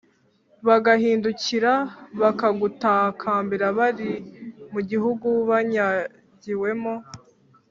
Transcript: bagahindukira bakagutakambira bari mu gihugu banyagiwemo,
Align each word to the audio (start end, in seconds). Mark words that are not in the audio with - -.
bagahindukira 0.67 1.73
bakagutakambira 2.21 3.67
bari 3.77 4.11
mu 4.73 4.81
gihugu 4.89 5.27
banyagiwemo, 5.49 6.93